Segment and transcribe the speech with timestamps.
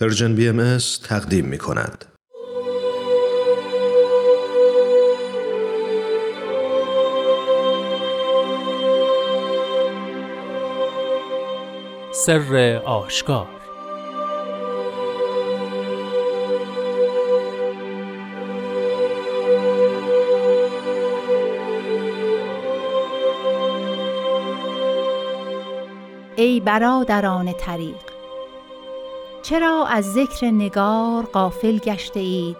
[0.00, 2.04] پرژن بی ام تقدیم می کند.
[12.12, 13.48] سر آشکار
[26.36, 28.09] ای برادران طریق
[29.50, 32.56] چرا از ذکر نگار غافل گشته اید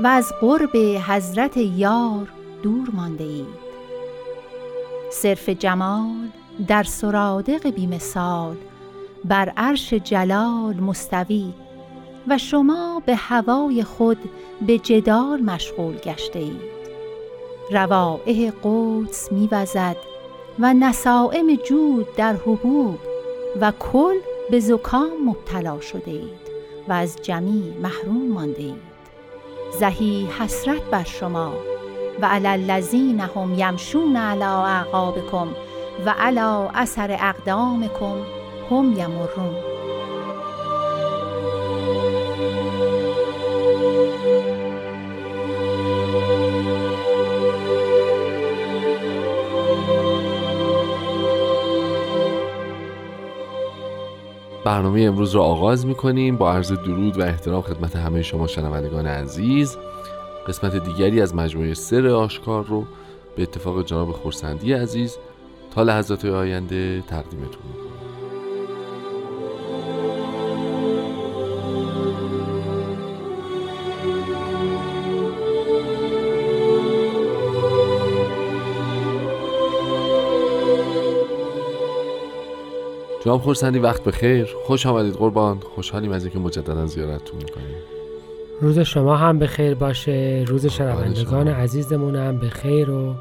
[0.00, 0.76] و از قرب
[1.08, 2.28] حضرت یار
[2.62, 3.46] دور مانده اید؟
[5.10, 6.28] صرف جمال
[6.68, 8.56] در سرادق بیمثال
[9.24, 11.54] بر عرش جلال مستوی
[12.28, 14.18] و شما به هوای خود
[14.66, 16.74] به جدال مشغول گشته اید.
[17.70, 19.96] روائح قدس میوزد
[20.58, 22.98] و نسائم جود در حبوب
[23.60, 24.16] و کل
[24.50, 26.54] به زکام مبتلا شده اید
[26.88, 28.94] و از جمیع محروم مانده اید
[29.80, 31.52] زهی حسرت بر شما
[32.22, 35.48] و علی الذین هم یمشون علی اعقابکم
[36.06, 38.16] و علی اثر اقدامکم
[38.70, 39.73] هم یمرون.
[54.64, 56.36] برنامه امروز رو آغاز می‌کنیم.
[56.36, 59.76] با عرض درود و احترام خدمت همه شما شنوندگان عزیز.
[60.48, 62.84] قسمت دیگری از مجموعه سر آشکار رو
[63.36, 65.18] به اتفاق جناب خورسندی عزیز
[65.74, 67.83] تا لحظات آینده تقدیمتون
[83.34, 84.48] جناب خورسندی وقت بخیر.
[84.66, 85.60] خوش آمدید قربان.
[85.60, 87.76] خوشحالیم از اینکه مجددا زیارتتون می‌کنیم.
[88.60, 90.44] روز شما هم به خیر باشه.
[90.48, 93.14] روز شنوندگان عزیزمون هم به خیر و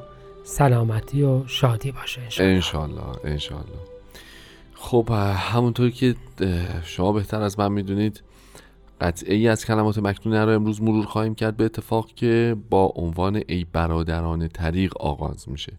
[0.43, 3.79] سلامتی و شادی باشه انشالله انشالله
[4.73, 6.15] خب همونطور که
[6.83, 8.23] شما بهتر از من می‌دونید
[9.01, 13.41] قطعه ای از کلمات مکنونه را امروز مرور خواهیم کرد به اتفاق که با عنوان
[13.47, 15.73] ای برادران طریق آغاز میشه.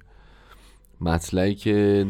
[1.01, 2.06] مطلعی که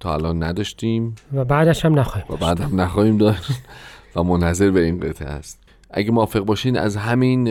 [0.00, 1.14] تا الان نداشتیم.
[1.32, 3.52] و بعدش هم نخواهیم و بعد هم نخواهیم داشت.
[4.16, 5.62] و منتظر به این قطعه است.
[5.90, 7.44] اگه موافق باشین از همین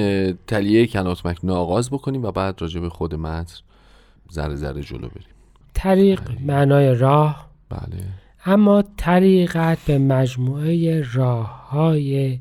[0.47, 3.55] تلیه کلمات مکنونه آغاز بکنیم و بعد راجع به خود متن
[4.31, 5.27] ذره ذره جلو بریم.
[5.73, 7.49] طریق معنای راه.
[7.69, 8.03] بله.
[8.45, 12.39] اما طریقت به مجموعه راه های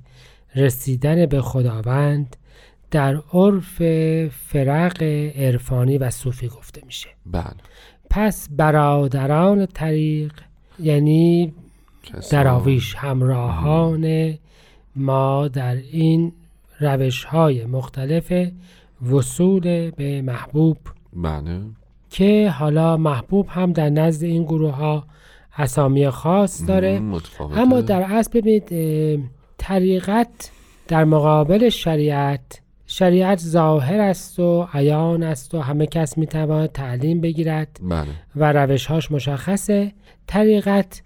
[0.57, 2.37] رسیدن به خداوند
[2.91, 3.82] در عرف
[4.31, 5.03] فرق
[5.37, 7.09] عرفانی و صوفی گفته میشه.
[7.26, 7.44] بله.
[8.10, 10.32] پس برادران طریق
[10.78, 11.53] یعنی
[12.31, 14.34] دراویش همراهان
[14.97, 16.32] ما در این
[16.81, 18.32] روش های مختلف
[19.10, 20.78] وصول به محبوب.
[21.12, 21.60] بله.
[22.10, 25.04] که حالا محبوب هم در نزد این گروه ها
[25.56, 26.98] اسامی خاص داره.
[26.98, 27.60] متفاوته.
[27.60, 28.69] اما در اصل ببینید
[29.59, 30.50] طریقت
[30.88, 32.60] در مقابل شریعت
[32.91, 38.06] شریعت ظاهر است و عیان است و همه کس می‌تواند تعلیم بگیرد بله.
[38.37, 39.93] و روشهاش مشخصه.
[40.26, 41.03] طریقت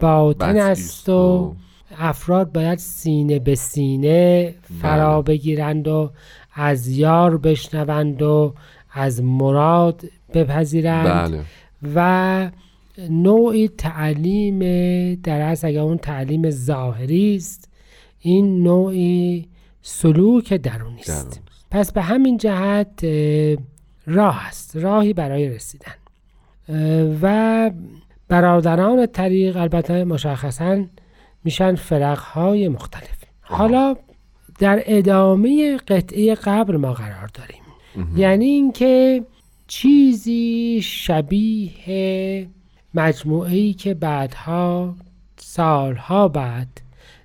[0.00, 1.54] باطن است و
[1.98, 6.10] افراد باید سینه به سینه فرا بگیرند و
[6.54, 8.54] از یار بشنوند و
[8.92, 10.04] از مراد
[10.34, 11.40] بپذیرند بله.
[11.94, 12.50] و
[13.10, 14.58] نوعی تعلیم
[15.14, 17.68] در اصل اگر اون تعلیم ظاهری است
[18.20, 19.48] این نوعی
[19.86, 21.40] سلوک درونی است.
[21.70, 23.56] پس به همین جهت اه،
[24.06, 24.76] راه است.
[24.76, 25.92] راهی برای رسیدن.
[27.22, 27.70] و
[28.28, 30.84] برادران طریق البته مشخصا
[31.44, 33.24] میشن فرقهای مختلف.
[33.40, 33.96] حالا
[34.58, 37.62] در ادامه قطعه قبل ما قرار داریم.
[38.16, 39.24] یعنی اینکه
[39.66, 42.48] چیزی شبیه
[42.94, 44.94] مجموعه‌ای که بعدها
[45.36, 46.68] سالها بعد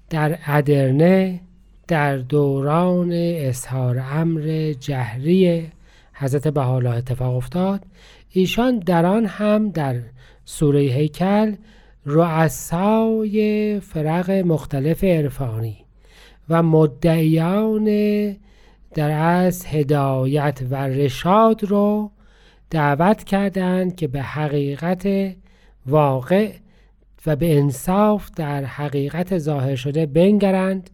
[0.09, 1.39] در ادرنه
[1.89, 5.67] در دوران اظهار امر جهری
[6.13, 7.85] حضرت بهاءالله اتفاق افتاد.
[8.29, 9.95] ایشان در آن هم در
[10.45, 11.55] سوره هیکل
[12.05, 15.77] رؤسای فرق مختلف عرفانی
[16.49, 17.85] و مدعیان
[18.93, 22.11] در از هدایت و رشاد رو
[22.69, 25.33] دعوت کردند که به حقیقت
[25.85, 26.51] واقع
[27.25, 30.89] و به انصاف در حقیقت ظاهر شده بنگرند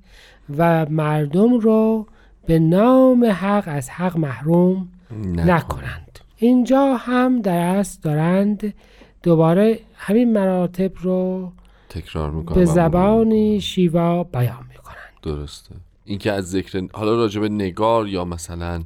[0.58, 2.08] و مردم رو
[2.46, 4.88] به نام حق از حق محروم
[5.36, 6.20] نکنند.
[6.38, 8.74] اینجا هم در اصل دارند
[9.24, 11.52] دوباره همین مراتب رو
[11.90, 15.14] تکرار می‌کنم به زبانی شیوا بیان می‌کنند.
[15.24, 15.76] درسته.
[16.06, 18.84] اینکه از ذکر حالا راجع به نگار یا مثلا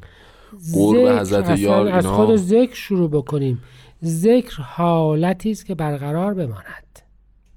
[0.73, 3.61] قرب حضرت یار از اینا؟ خود ذکر شروع بکنیم.
[4.03, 6.99] ذکر حالتی است که برقرار بماند.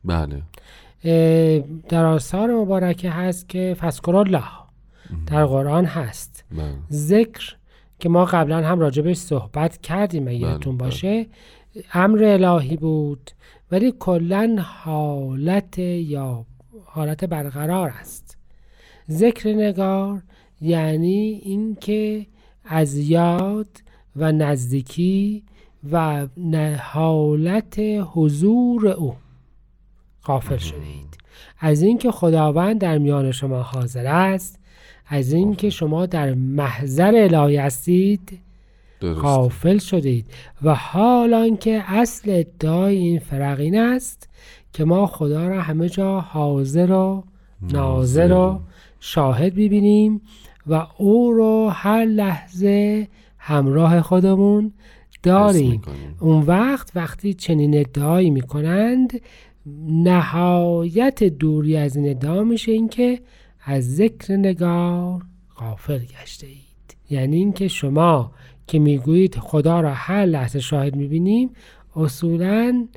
[0.04, 0.42] بله.
[1.88, 4.44] در آثار مبارکه هست که فذکر الله
[5.26, 6.44] در قرآن هست.
[6.50, 6.74] بله.
[6.90, 7.56] ذکر
[7.98, 10.86] که ما قبلا هم راجبش صحبت کردیم اگه بله، یادتون بله.
[10.86, 11.26] باشه.
[11.94, 13.30] امر الهی بود
[13.70, 16.44] ولی کلا حالت یا
[16.84, 18.38] حالت برقرار است.
[19.10, 20.22] ذکر نگار
[20.60, 22.26] یعنی اینکه
[22.64, 23.82] از یاد
[24.16, 25.44] و نزدیکی
[25.92, 26.26] و
[26.80, 27.78] حالت
[28.12, 29.14] حضور او.
[30.24, 31.18] غافل شدید.
[31.60, 34.58] از اینکه خداوند در میان شما حاضر است
[35.06, 38.38] از اینکه شما در محضر الهی هستید
[39.02, 40.26] غافل شدید.
[40.62, 44.28] و حال که اصل ادعای این فرق این است
[44.72, 47.24] که ما خدا را همه جا حاضر و
[47.72, 48.60] ناظر و
[49.00, 50.20] شاهد ببینیم
[50.66, 53.08] و او رو هر لحظه
[53.38, 54.72] همراه خودمون
[55.22, 55.82] داریم.
[56.20, 59.20] اون وقت وقتی چنین ادعایی می‌کنند
[59.86, 63.20] نهایت دوری از این ادعا میشه اینکه
[63.64, 65.22] از ذکر نگار
[65.56, 66.96] غافل گشته اید.
[67.10, 68.32] یعنی اینکه شما
[68.66, 71.50] که می‌گویید خدا را هر لحظه شاهد می‌بینیم
[71.96, 72.88] اصولا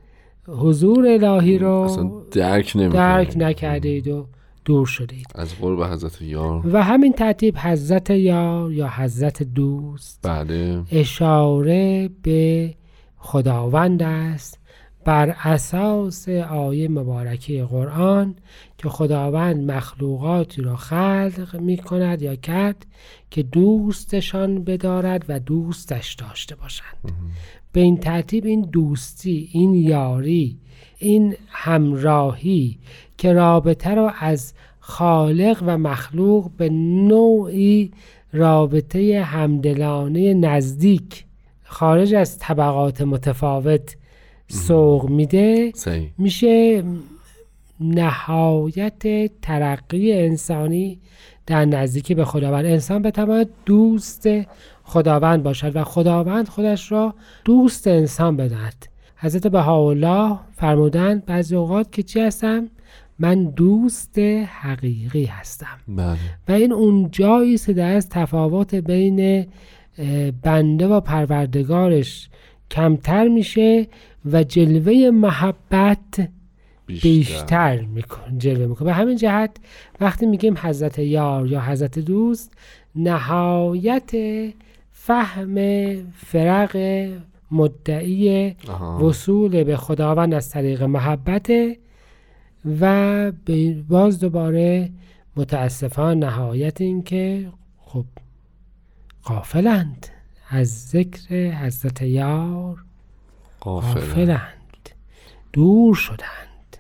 [0.48, 4.28] حضور الهی رو درک نمی درک نکرده اید و
[4.66, 6.62] دور شده اید از قرب حضرت یار.
[6.74, 10.84] و همین ترتیب حضرت یار یا حضرت دوست بله.
[10.92, 12.74] اشاره به
[13.18, 14.60] خداوند است.
[15.06, 18.36] بر اساس آیه مبارکه قرآن
[18.78, 22.86] که خداوند مخلوقاتی را خلق می کند یا کرد
[23.32, 26.98] که دوستشان بدارد و دوستش داشته باشند.
[27.72, 30.58] به این ترتیب این دوستی این یاری
[30.98, 32.78] این همراهی
[33.18, 37.92] که رابطه را از خالق و مخلوق به نوعی
[38.34, 41.26] رابطه همدلانه نزدیک
[41.64, 43.98] خارج از طبقات متفاوت
[44.48, 45.72] سوق میده
[46.18, 46.84] میشه
[47.80, 51.00] نهایت ترقی انسانی
[51.48, 52.66] در نزدیکی به خداوند.
[52.66, 54.28] انسان بتواند دوست
[54.84, 57.14] خداوند باشد و خداوند خودش را
[57.46, 58.88] دوست انسان بدهد.
[59.18, 62.70] حضرت بهاءالله فرمودند بعضی اوقات که چی هستم؟
[63.20, 65.78] من دوست حقیقی هستم.
[65.88, 66.18] بله.
[66.48, 69.48] و این اون جایی است که از تفاوت بین
[70.44, 72.30] بنده و پروردگارش
[72.72, 73.88] کمتر میشه
[74.26, 76.30] و جلوه محبت
[76.88, 79.58] بیشتر, بیشتر میکن جلوه می‌کنه به همین جهت
[80.02, 82.54] وقتی میگیم حضرت یار یا حضرت دوست
[82.96, 84.12] نهایت
[84.92, 85.56] فهم
[86.12, 86.78] فرق
[87.52, 89.06] مدعی آها.
[89.06, 91.52] وصول به خداوند از طریق محبت
[92.82, 93.32] و
[93.90, 94.90] باز دوباره
[95.36, 98.06] متاسفانه نهایت این که خب
[99.26, 100.08] غافلند
[100.50, 102.86] از ذکر حضرت یار.
[103.66, 104.90] غافلند
[105.54, 106.78] دور شدند.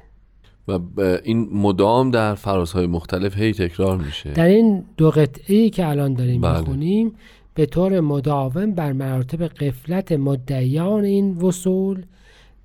[0.67, 0.79] و
[1.23, 4.31] این مدام در فرازهای مختلف هی تکرار میشه.
[4.31, 6.59] در این دو قطعی که الان داریم بله.
[6.59, 7.15] می‌خونیم
[7.53, 12.05] به طور مداوم بر مراتب قفلت مدعیان این وصول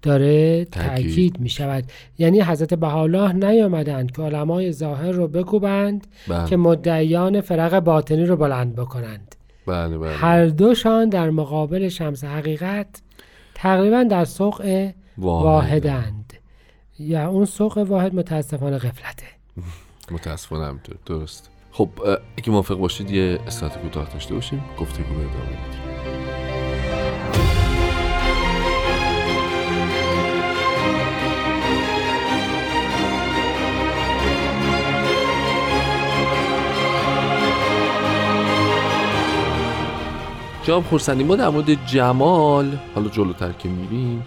[0.02, 0.64] داره.
[0.64, 1.84] تاکید می شود
[2.18, 6.48] یعنی حضرت بهاءالله نیامدند که علمای ظاهر رو بکوبند بله.
[6.48, 9.34] که مدعیان فرق باطنی رو بلند بکنند.
[9.66, 10.10] بله بله.
[10.10, 13.02] هر دوشان در مقابل شمس حقیقت
[13.60, 14.60] تقریبا در سوق
[15.18, 15.44] واحد.
[15.44, 16.32] واحدند.
[16.98, 19.26] یا اون سوق واحد متاسفانه قفلته
[20.10, 21.50] متاسفانه همینطور درست.
[21.72, 21.88] خب
[22.38, 24.64] اگه موافق باشید یه استراحت کوتاه داشته باشیم.
[24.78, 25.89] گفتگو رو ادامه میدیم.
[40.62, 44.22] جناب خورسندی ما در مورد جمال حالا جلوتر که میریم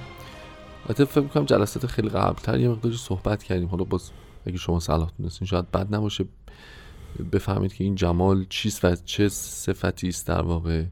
[0.85, 3.67] البته فکر می‌کنم جلسات خیلی قبلتر یه مقداری صحبت کردیم.
[3.67, 4.11] حالا باز
[4.45, 6.25] اگه شما صلاح دونستین شاید بد نباشه
[7.31, 10.83] بفهمید که این جمال چیست و چه صفتی است در واقع.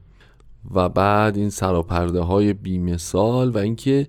[0.74, 4.08] و بعد این سراپرده های بیمثال و اینکه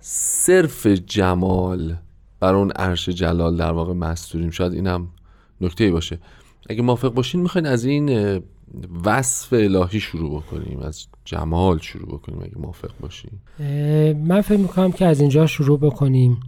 [0.00, 1.96] صرف جمال
[2.40, 4.50] بر اون عرش جلال در واقع مستوریم.
[4.50, 5.08] شاید اینم
[5.60, 6.18] نکته باشه.
[6.70, 8.42] اگه موافق باشین می‌خواین از این
[9.04, 14.92] وصف الهی شروع بکنیم از جمال شروع بکنیم اگه موافق باشین اه، من فکر می‌کنم
[14.92, 16.40] که از اینجا شروع بکنیم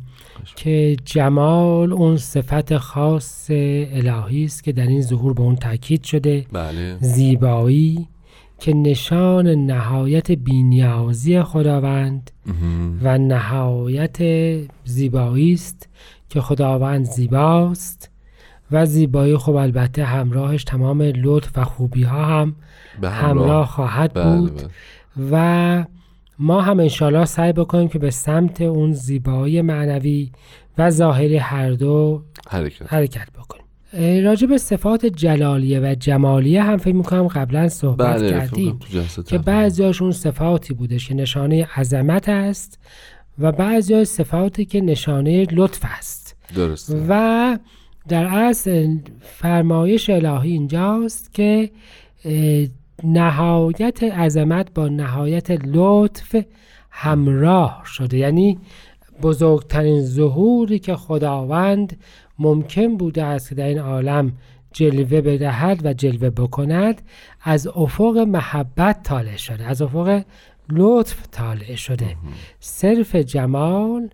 [0.57, 6.47] که جمال اون صفت خاص الهی است که در این ظهور به اون تاکید شده.
[6.53, 6.99] بله.
[7.01, 8.09] زیبایی
[8.59, 12.31] که نشان نهایت بینیازی خداوند.
[13.03, 14.19] و نهایت
[14.85, 15.89] زیبایی است
[16.29, 18.11] که خداوند زیباست.
[18.75, 19.37] و زیبایی.
[19.37, 22.57] خب البته همراهش تمام لطف و خوبی ها هم
[23.03, 23.67] همراه.
[23.67, 24.57] خواهد بله، بود.
[24.57, 24.69] بله.
[25.33, 25.85] و
[26.39, 30.31] ما هم انشالله سعی بکنیم که به سمت اون زیبایی معنوی
[30.79, 32.93] و ظاهری هر دو حرکت.
[32.93, 33.65] حرکت بکنیم.
[34.25, 39.43] راجع به صفات جلالیه و جمالیه هم فکر می‌کنم قبلا صحبت بله کردیم که تقدیم.
[39.43, 42.79] بعضیاشون صفاتی بودش که نشانه عظمت است
[43.39, 46.37] و بعضی صفاتی که نشانه لطف است.
[46.55, 47.07] درسته.
[47.09, 47.59] و
[48.09, 51.71] در اصل فرمایش الهی اینجاست که
[53.05, 56.45] نهایت عظمت با نهایت لطف
[56.91, 58.19] همراه شده.
[58.19, 58.59] یعنی
[59.23, 61.97] بزرگترین ظهوری که خداوند
[62.39, 64.33] ممکن بوده است که در این عالم
[64.73, 67.03] جلوه بدهد و جلوه بکند
[67.43, 70.23] از افق محبت طالع شده از افق
[70.71, 72.17] لطف طالع شده.
[72.61, 74.09] صرف جمال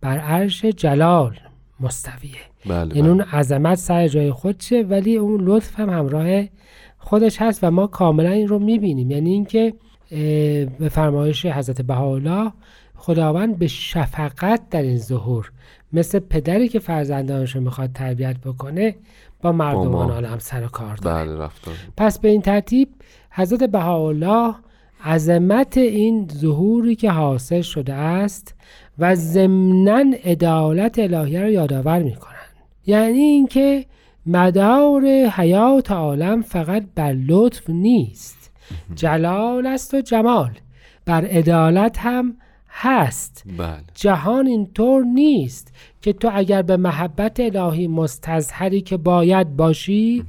[0.00, 1.36] بر عرش جلال
[1.82, 2.32] مستویه
[2.66, 3.34] بله یعنی اون بله.
[3.34, 6.44] عظمت سر جای خودشه ولی اون لطف هم همراه
[6.98, 9.74] خودش هست و ما کاملا این رو می‌بینیم یعنی اینکه
[10.78, 12.52] به فرمایش حضرت بهاءالله
[12.94, 15.52] خداوند به شفقت در این ظهور
[15.92, 18.96] مثل پدری که فرزندانش رو می‌خواد تربیت بکنه
[19.42, 20.14] با مردمان ما.
[20.14, 22.88] عالم سر و کار داره بله رفتار پس به این ترتیب
[23.30, 24.54] حضرت بهاءالله
[25.04, 28.54] عظمت این ظهوری که حاصل شده است
[28.98, 32.32] و ضمنا عدالت الهیه رو یادآور می‌کنن
[32.86, 33.86] یعنی اینکه
[34.26, 38.50] مدار حیات عالم فقط بر لطف نیست.
[38.94, 40.50] جلال است و جمال.
[41.04, 42.36] بر عدالت هم
[42.68, 43.44] هست.
[43.58, 43.76] بله.
[43.94, 50.24] جهان اینطور نیست که تو اگر به محبت الهی مستظهری که باید باشی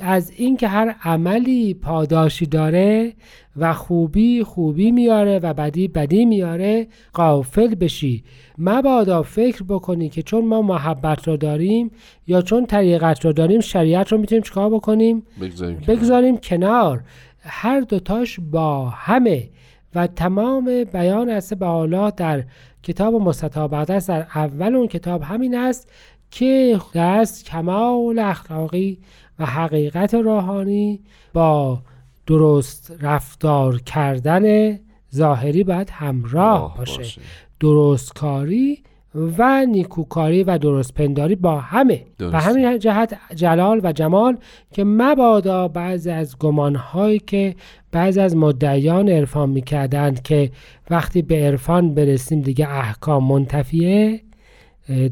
[0.00, 3.12] از اینکه هر عملی پاداشی داره
[3.56, 8.24] و خوبی خوبی میاره و بدی بدی میاره غافل بشی.
[8.58, 11.90] مبادا فکر بکنی که چون ما محبت رو داریم
[12.26, 17.02] یا چون طریقت رو داریم شریعت رو می‌تونیم چیکار بکنیم؟ بگذاریم بگذاریم کنار.
[17.40, 19.48] هر دوتاش با همه.
[19.94, 22.44] و تمام بیان است به الله در
[22.82, 24.08] کتاب مستطابت است.
[24.08, 25.92] در اول اون کتاب همین است
[26.30, 28.98] که دست کمال اخلاقی
[29.38, 31.00] و حقیقت روحانی
[31.32, 31.78] با
[32.26, 34.78] درست رفتار کردن
[35.14, 37.20] ظاهری باید همراه راه باشه باشه.
[37.60, 38.82] درستکاری
[39.14, 42.40] و نیکوکاری و درستپنداری با همه و.
[42.40, 44.36] همین جهت جلال و جمال
[44.72, 47.54] که مبادا بعضی از گمانهایی که
[47.92, 50.50] بعضی از مدعیان عرفان می‌کردند که
[50.90, 54.20] وقتی به عرفان برسیم دیگه احکام منتفیه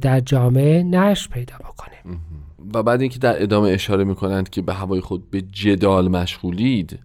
[0.00, 2.16] در جامعه نش پیدا بکنه.
[2.74, 6.98] و بعد اینکه در ادامه اشاره می‌کنند که به هوای خود به جدال مشغولید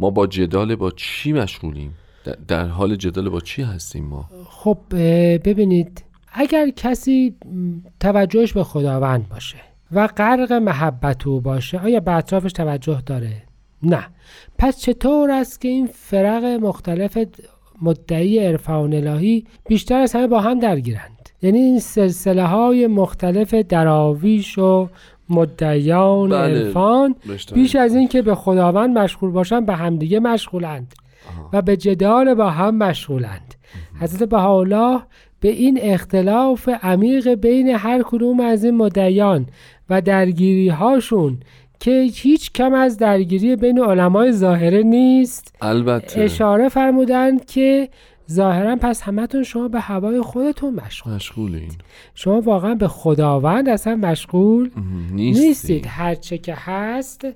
[0.00, 1.94] ما با جدال با چی مشغولیم؟
[2.48, 4.78] در, حال جدال با چی هستیم ما؟ خب
[5.38, 7.34] ببینید اگر کسی
[8.00, 9.56] توجهش به خداوند باشه
[9.92, 13.42] و غرق محبت او باشه آیا به اطرافش توجه داره؟
[13.82, 14.06] نه.
[14.58, 17.18] پس چطور است که این فرق مختلف
[17.82, 24.58] مدعی عرفان الهی بیشتر از همه با هم درگیرند؟ یعنی این سلسله های مختلف دراویش
[24.58, 24.88] و
[25.30, 26.64] مدعیان بله.
[26.64, 27.14] عرفان.
[27.54, 30.94] بیش از این که به خداوند مشغول باشن به همدیگه مشغولند
[31.52, 33.54] و به جدال با هم مشغولند
[34.00, 35.00] حضرت بهاءالله
[35.40, 39.46] به این اختلاف عمیق بین هر کدوم از این مدعیان
[39.90, 41.38] و درگیری هاشون
[41.80, 47.88] که هیچ کم از درگیری بین علمای ظاهره نیست البته اشاره فرمودند که
[48.32, 51.14] ظاهرا پس همتون شما به هوای خودتون مشغول.
[51.14, 51.72] مشغولین.
[52.14, 54.70] شما واقعا به خداوند اصلا مشغول
[55.12, 55.86] نیستید, نیستید.
[55.88, 57.26] هرچه که هست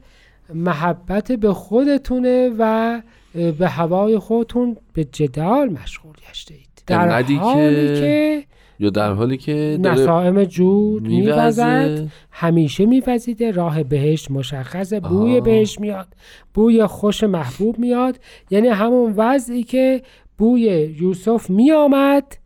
[0.54, 3.02] محبت به خودتونه و
[3.34, 8.44] به هوای خودتون به جدال مشغول گشته اید در حالی که که
[8.78, 13.50] یا در حالی که نسائم جود میوزد همیشه میوزیده.
[13.50, 15.00] راه بهشت مشخصه.
[15.00, 15.40] بوی.
[15.40, 16.08] بهشت میاد.
[16.54, 18.20] بوی خوش محبوب میاد.
[18.50, 20.02] یعنی همون وضعی که
[20.38, 20.60] بوی
[21.00, 22.38] یوسف میآمد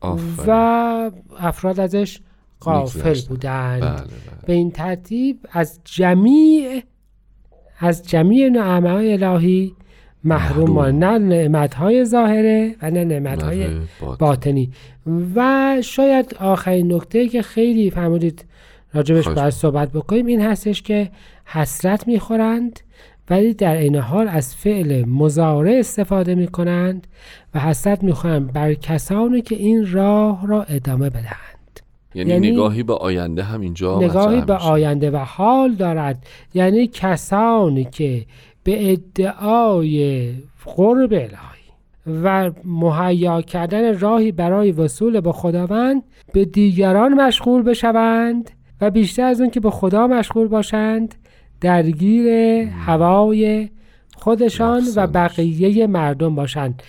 [0.00, 0.44] آفرین.
[0.46, 2.18] و افراد ازش
[2.60, 3.28] غافل می‌گذشتن.
[3.28, 4.06] بودند بله بله
[4.46, 6.82] به این ترتیب از جمیع
[7.78, 9.74] از جمیع نعمهای الهی
[10.24, 11.04] محروم محروم.
[11.04, 14.16] نه نعمتهای ظاهره و نه نعمتهای بله، باطن.
[14.26, 14.70] باطنی
[15.34, 18.44] و شاید آخرین نکته که خیلی فرمودید
[18.94, 21.10] راجبش باید صحبت بکنیم این هستش که
[21.44, 22.80] حسرت می‌خورند
[23.30, 27.06] ولی در این حال از فعل مزارع استفاده می‌کنند
[27.54, 31.80] و حسرت می‌خورند بر کسانی که این راه را ادامه بدهند
[32.14, 34.54] یعنی, یعنی نگاهی به آینده هم اینجا نگاهی به.
[34.54, 38.26] آینده و حال دارد یعنی کسانی که
[38.64, 40.30] به ادعای
[40.64, 41.64] قرب الهی
[42.22, 46.02] و مهیا کردن راهی برای وصول به خداوند
[46.32, 48.50] به دیگران مشغول بشوند
[48.80, 51.14] و و بیشتر از اون که به خدا مشغول باشند
[51.60, 52.26] درگیر
[52.86, 53.70] هوای
[54.16, 56.82] خودشان و بقیه مردم باشند.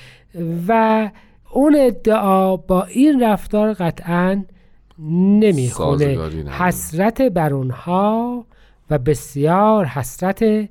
[0.68, 1.12] و
[1.52, 4.44] اون ادعا با این رفتار قطعا
[5.40, 6.06] نمی‌خونه.
[6.50, 8.46] حسرت بر اونها
[8.90, 10.70] و بسیار حسرت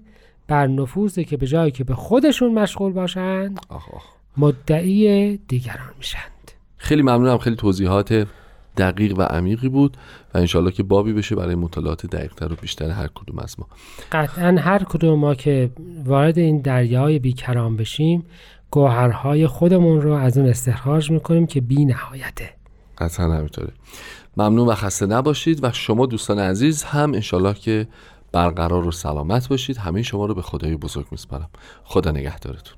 [0.48, 3.60] بر نفوذی که به جایی که به خودشون مشغول باشند
[4.36, 6.52] مدعی دیگران میشند.
[6.76, 7.38] خیلی ممنونم.
[7.38, 8.26] خیلی توضیحات
[8.76, 9.96] دقیق و عمیقی بود
[10.34, 13.66] و انشالله که بابی بشه برای مطالعات دقیقتر و بیشتر هر کدوم از ما.
[14.12, 15.70] قطعا هر کدوم ما که
[16.04, 18.24] وارد این دریای بیکران بشیم
[18.70, 22.50] گوهرهای خودمون رو از اون استخراج می‌کنیم که بی نهایته.
[22.98, 23.72] قطعا همینطوره.
[24.36, 27.86] ممنون و خسته نباشید و شما دوستان عزیز هم انشالله که
[28.32, 29.76] برقرار و سلامت باشید.
[29.76, 31.50] همه شما رو به خدای بزرگ میسپارم.
[31.84, 32.76] خدا نگهدارتون.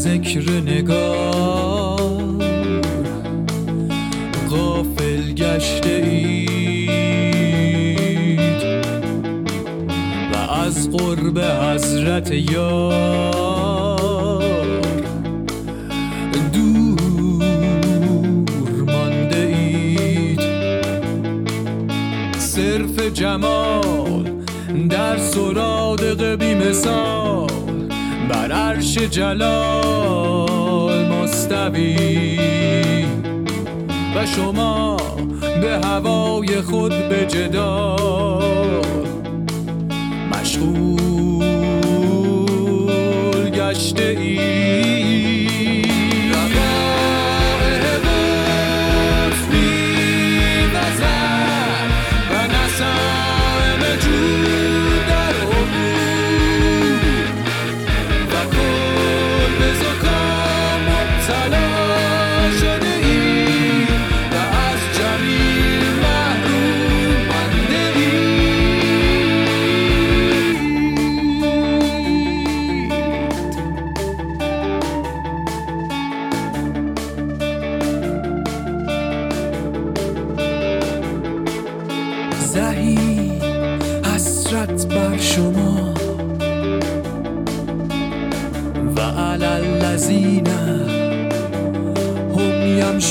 [0.00, 2.00] ذکر نگار
[4.50, 7.20] غافل گشته اید
[10.32, 13.49] و از قرب حضرت یار
[25.90, 27.48] سرادق بی مثال
[28.28, 30.28] بر عرش جلال
[31.08, 32.36] مستوی
[34.16, 34.96] و شما
[35.60, 38.82] به هوای خود به جدال
[40.32, 41.50] مشغول
[43.50, 44.89] گشته ای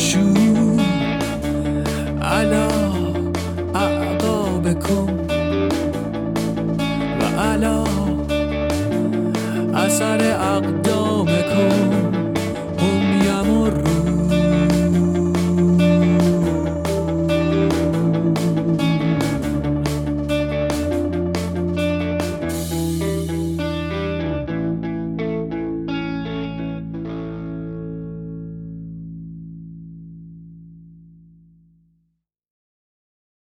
[0.09, 0.38] اثر